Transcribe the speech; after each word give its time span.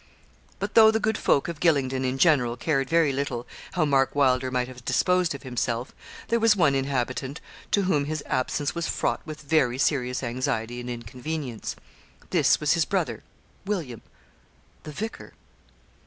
But 0.57 0.73
though 0.73 0.89
the 0.89 0.99
good 0.99 1.15
folk 1.15 1.47
of 1.47 1.59
Gylingden, 1.59 2.03
in 2.03 2.17
general, 2.17 2.57
cared 2.57 2.89
very 2.89 3.13
little 3.13 3.45
how 3.73 3.85
Mark 3.85 4.15
Wylder 4.15 4.49
might 4.49 4.67
have 4.67 4.83
disposed 4.83 5.35
of 5.35 5.43
himself, 5.43 5.93
there 6.29 6.39
was 6.39 6.55
one 6.55 6.73
inhabitant 6.73 7.39
to 7.69 7.83
whom 7.83 8.05
his 8.05 8.23
absence 8.25 8.73
was 8.73 8.87
fraught 8.87 9.21
with 9.25 9.41
very 9.41 9.77
serious 9.77 10.23
anxiety 10.23 10.79
and 10.79 10.89
inconvenience. 10.89 11.75
This 12.31 12.59
was 12.59 12.73
his 12.73 12.83
brother, 12.83 13.21
William, 13.63 14.01
the 14.85 14.91
vicar. 14.91 15.33